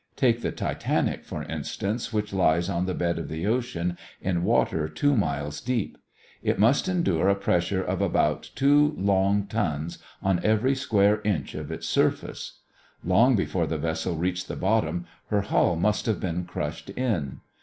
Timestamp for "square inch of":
10.73-11.71